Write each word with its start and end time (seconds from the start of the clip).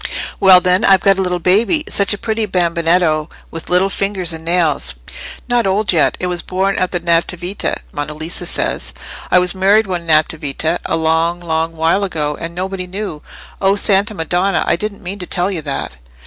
"Well, 0.39 0.59
then, 0.61 0.83
I've 0.83 1.01
got 1.01 1.19
a 1.19 1.21
little 1.21 1.37
baby. 1.37 1.83
Such 1.87 2.11
a 2.11 2.17
pretty 2.17 2.47
bambinetto, 2.47 3.29
with 3.51 3.69
little 3.69 3.91
fingers 3.91 4.33
and 4.33 4.43
nails! 4.43 4.95
Not 5.47 5.67
old 5.67 5.93
yet; 5.93 6.17
it 6.19 6.25
was 6.25 6.41
born 6.41 6.75
at 6.79 6.91
the 6.91 6.99
Nativita, 6.99 7.77
Monna 7.91 8.15
Lisa 8.15 8.47
says. 8.47 8.95
I 9.29 9.37
was 9.37 9.53
married 9.53 9.85
one 9.85 10.07
Nativita, 10.07 10.79
a 10.87 10.95
long, 10.95 11.39
long 11.39 11.73
while 11.73 12.03
ago, 12.03 12.35
and 12.35 12.55
nobody 12.55 12.87
knew. 12.87 13.21
O 13.61 13.75
Santa 13.75 14.15
Madonna! 14.15 14.63
I 14.65 14.75
didn't 14.75 15.03
mean 15.03 15.19
to 15.19 15.27
tell 15.27 15.51
you 15.51 15.61
that!" 15.61 15.97